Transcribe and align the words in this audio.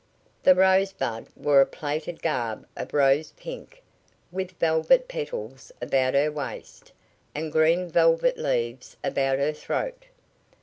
The 0.41 0.55
Rosebud 0.55 1.27
wore 1.35 1.61
a 1.61 1.65
plaited 1.67 2.23
garb 2.23 2.65
of 2.75 2.91
rose 2.91 3.33
pink, 3.37 3.83
with 4.31 4.57
velvet 4.57 5.07
petals 5.07 5.71
about 5.79 6.15
her 6.15 6.31
waist, 6.31 6.91
and 7.35 7.51
green 7.51 7.87
velvet 7.87 8.39
leaves 8.39 8.97
about 9.03 9.37
her 9.37 9.53
throat. 9.53 10.05